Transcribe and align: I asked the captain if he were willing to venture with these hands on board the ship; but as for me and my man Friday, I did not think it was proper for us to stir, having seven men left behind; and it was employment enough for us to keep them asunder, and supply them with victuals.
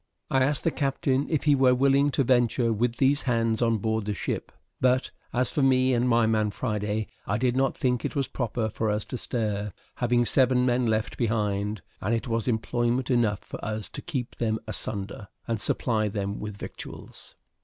I 0.31 0.43
asked 0.43 0.63
the 0.63 0.71
captain 0.71 1.27
if 1.29 1.43
he 1.43 1.53
were 1.53 1.75
willing 1.75 2.09
to 2.09 2.23
venture 2.23 2.73
with 2.73 2.95
these 2.95 3.21
hands 3.29 3.61
on 3.61 3.77
board 3.77 4.05
the 4.05 4.15
ship; 4.15 4.51
but 4.79 5.11
as 5.31 5.51
for 5.51 5.61
me 5.61 5.93
and 5.93 6.09
my 6.09 6.25
man 6.25 6.49
Friday, 6.49 7.05
I 7.27 7.37
did 7.37 7.55
not 7.55 7.77
think 7.77 8.03
it 8.03 8.15
was 8.15 8.27
proper 8.27 8.67
for 8.69 8.89
us 8.89 9.05
to 9.05 9.17
stir, 9.19 9.71
having 9.97 10.25
seven 10.25 10.65
men 10.65 10.87
left 10.87 11.17
behind; 11.19 11.83
and 12.01 12.15
it 12.15 12.27
was 12.27 12.47
employment 12.47 13.11
enough 13.11 13.41
for 13.41 13.63
us 13.63 13.89
to 13.89 14.01
keep 14.01 14.37
them 14.37 14.57
asunder, 14.65 15.27
and 15.47 15.61
supply 15.61 16.07
them 16.07 16.39
with 16.39 16.57
victuals. 16.57 17.35